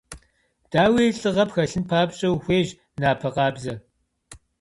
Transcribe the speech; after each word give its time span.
Дауи, 0.71 1.15
лӏыгъэ 1.19 1.43
пхэлъын 1.49 1.83
папщӏэ 1.89 2.27
ухуейщ 2.33 2.69
напэ 2.99 3.29
къабзэ. 3.35 3.73